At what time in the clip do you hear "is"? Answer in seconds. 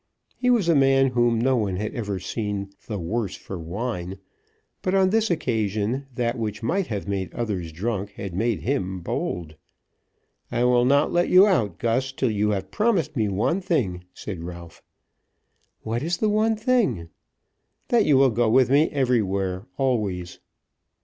16.01-16.17